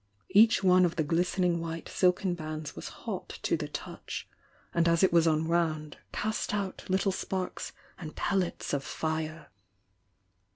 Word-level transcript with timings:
Each 0.31 0.63
one 0.63 0.83
of 0.83 0.95
the 0.95 1.03
glistening 1.03 1.59
white 1.59 1.87
silken 1.87 2.33
bands 2.33 2.75
was 2.75 2.89
hot 3.05 3.37
to 3.43 3.55
the 3.55 3.67
touch, 3.67 4.27
and 4.73 4.87
as 4.87 5.03
it 5.03 5.13
was 5.13 5.27
unwound, 5.27 5.99
cast 6.11 6.55
out 6.55 6.85
little 6.89 7.11
sparks 7.11 7.71
and 7.99 8.15
pellets 8.15 8.73
of 8.73 8.83
fire. 8.83 9.51